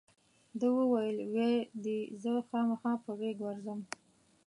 ده 0.59 0.67
وویل 0.77 1.17
وی 1.33 1.53
دې 1.83 1.97
زه 2.21 2.33
خامخا 2.49 2.93
په 3.03 3.11
غېږ 3.19 3.37
ورځم. 3.43 3.79